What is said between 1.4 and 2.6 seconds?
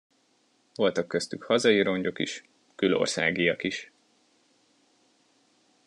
hazai rongyok is,